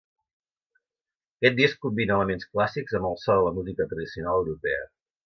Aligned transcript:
Aquest 1.35 1.59
disc 1.59 1.77
combina 1.87 2.17
elements 2.23 2.49
clàssics 2.55 2.97
amb 3.01 3.11
el 3.11 3.19
so 3.25 3.37
de 3.41 3.45
la 3.49 3.55
música 3.59 3.89
tradicional 3.93 4.41
europea. 4.47 4.81